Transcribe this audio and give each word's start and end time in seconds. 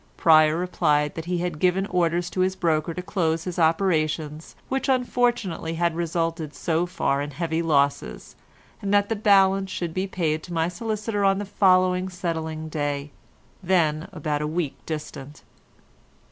Pryer 0.17 0.57
replied 0.57 1.13
that 1.13 1.25
he 1.25 1.37
had 1.37 1.59
given 1.59 1.85
orders 1.85 2.31
to 2.31 2.39
his 2.39 2.55
broker 2.55 2.91
to 2.91 3.03
close 3.03 3.43
his 3.43 3.59
operations, 3.59 4.55
which 4.67 4.89
unfortunately 4.89 5.75
had 5.75 5.93
resulted 5.95 6.55
so 6.55 6.87
far 6.87 7.21
in 7.21 7.29
heavy 7.29 7.61
loss, 7.61 8.01
and 8.01 8.91
that 8.91 9.09
the 9.09 9.15
balance 9.15 9.69
should 9.69 9.93
be 9.93 10.07
paid 10.07 10.41
to 10.41 10.53
my 10.53 10.67
solicitor 10.69 11.23
on 11.23 11.37
the 11.37 11.45
following 11.45 12.09
settling 12.09 12.67
day, 12.67 13.11
then 13.61 14.07
about 14.11 14.41
a 14.41 14.47
week 14.47 14.75
distant. 14.87 15.43